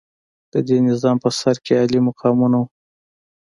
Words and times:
د 0.51 0.53
دې 0.67 0.77
نظام 0.89 1.17
په 1.23 1.29
سر 1.39 1.55
کې 1.63 1.73
عالي 1.79 1.99
مقامونه 2.07 2.55
وو. 2.59 2.67